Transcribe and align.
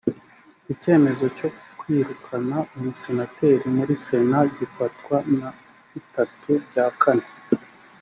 icyemezo 0.73 1.25
cyo 1.37 1.49
kwirukana 1.79 2.57
umusenateri 2.75 3.65
muri 3.75 3.93
sena 4.05 4.39
gifatwa 4.57 5.15
na 5.39 5.49
bitatu 5.91 6.49
bya 6.69 6.87
kane 7.01 7.27